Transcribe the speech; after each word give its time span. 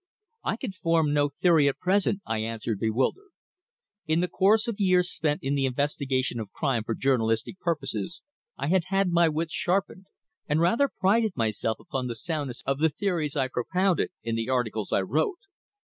"I 0.43 0.57
can 0.57 0.71
form 0.71 1.13
no 1.13 1.29
theory 1.29 1.67
at 1.67 1.77
present," 1.77 2.21
I 2.25 2.39
answered, 2.39 2.79
bewildered. 2.79 3.29
In 4.07 4.19
the 4.21 4.27
course 4.27 4.67
of 4.67 4.79
years 4.79 5.11
spent 5.11 5.43
in 5.43 5.53
the 5.53 5.67
investigation 5.67 6.39
of 6.39 6.51
crime 6.51 6.83
for 6.83 6.95
journalistic 6.95 7.59
purposes 7.59 8.23
I 8.57 8.69
had 8.69 8.85
had 8.85 9.09
my 9.11 9.29
wits 9.29 9.53
sharpened, 9.53 10.07
and 10.47 10.59
rather 10.59 10.89
prided 10.89 11.37
myself 11.37 11.79
upon 11.79 12.07
the 12.07 12.15
soundness 12.15 12.63
of 12.65 12.79
the 12.79 12.89
theories 12.89 13.35
I 13.35 13.47
propounded 13.47 14.09
in 14.23 14.33
the 14.33 14.49
articles 14.49 14.91
I 14.91 15.01
wrote. 15.03 15.37